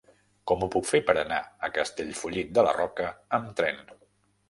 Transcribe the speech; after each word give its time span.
Com 0.51 0.63
ho 0.63 0.69
puc 0.75 0.87
fer 0.91 1.01
per 1.09 1.15
anar 1.25 1.39
a 1.69 1.71
Castellfollit 1.77 2.59
de 2.59 2.67
la 2.71 2.75
Roca 2.81 3.15
amb 3.41 3.57
tren? 3.63 3.83